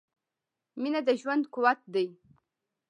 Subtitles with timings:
[0.81, 2.07] •مینه د ژوند قوت دی.